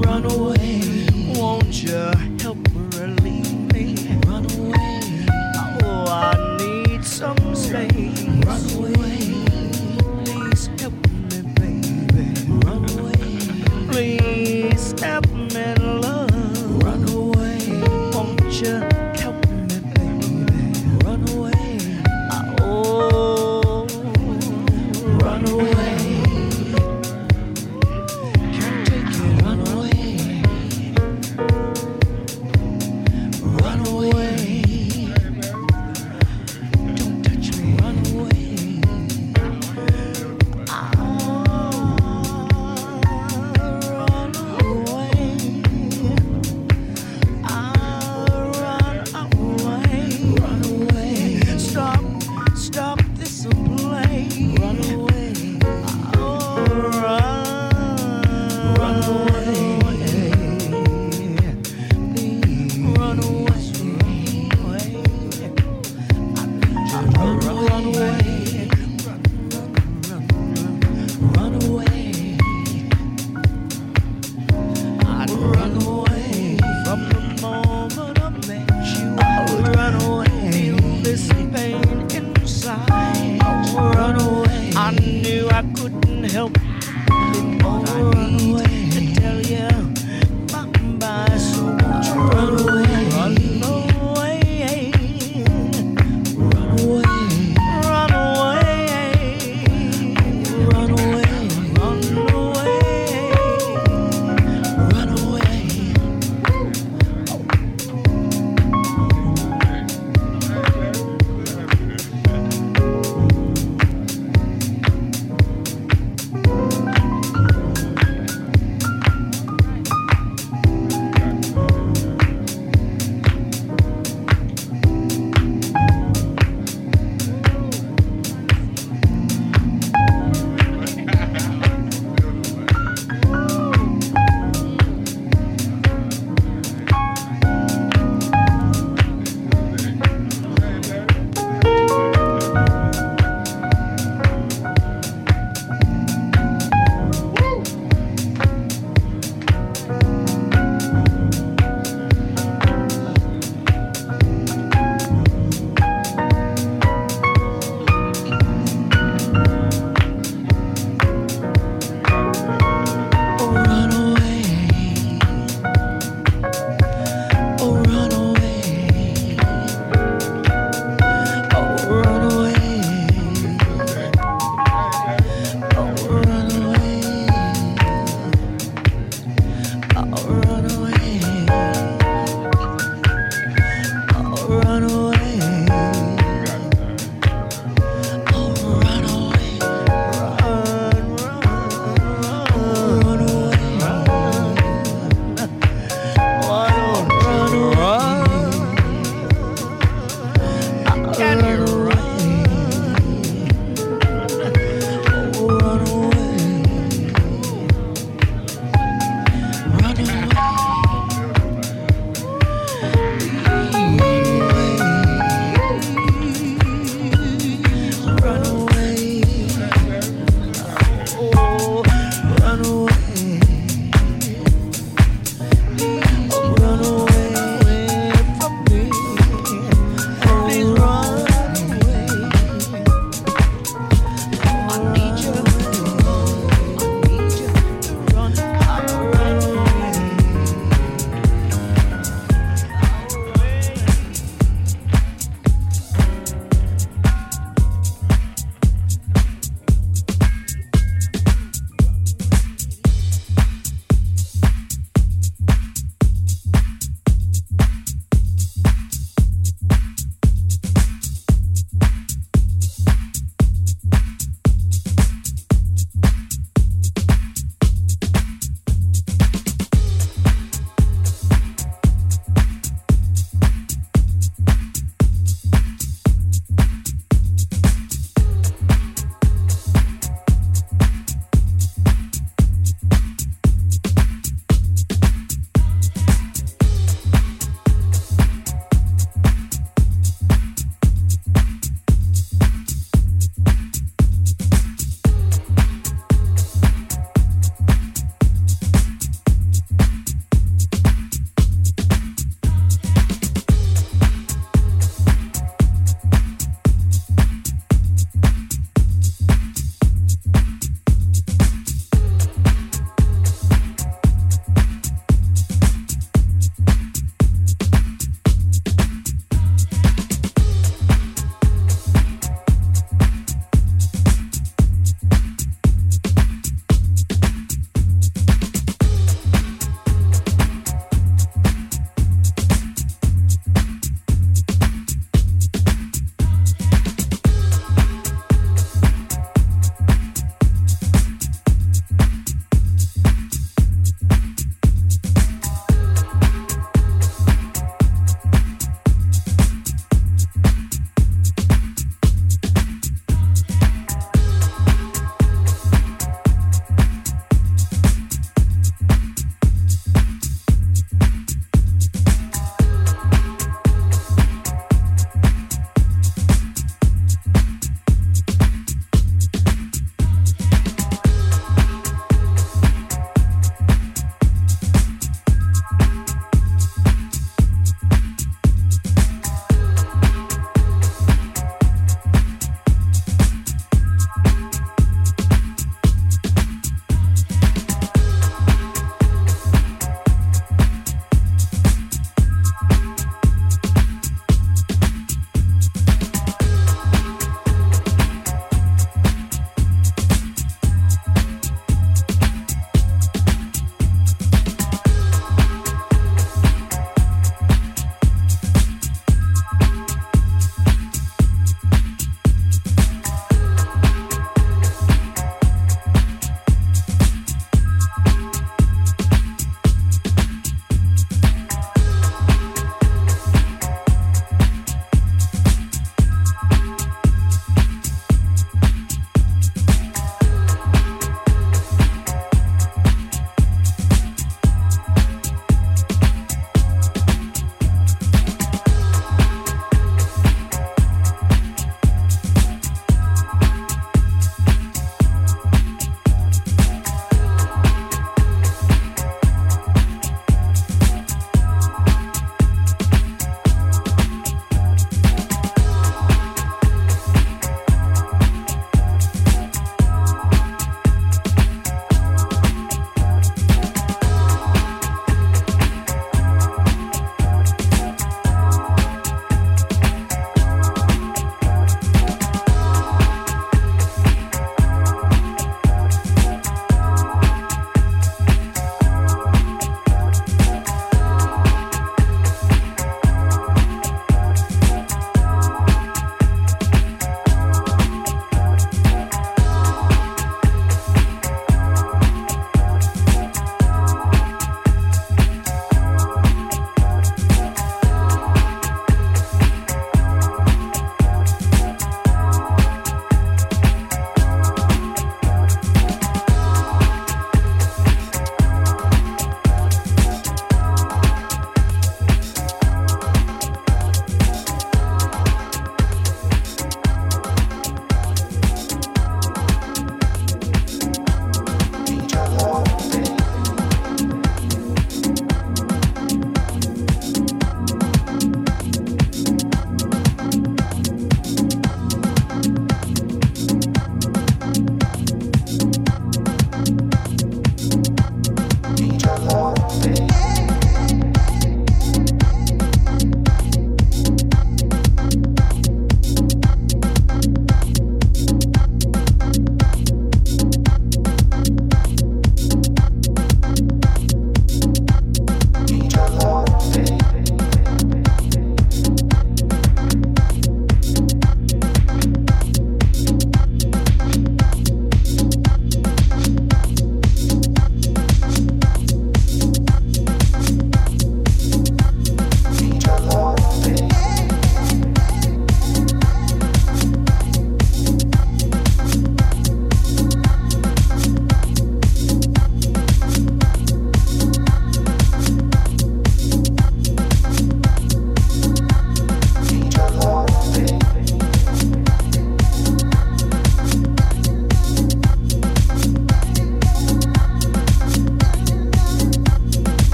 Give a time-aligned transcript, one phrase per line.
[0.00, 0.39] run away.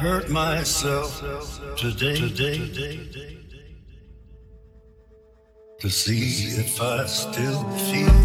[0.00, 1.20] hurt myself
[1.76, 3.00] today, today
[5.78, 8.19] to see if I still feel.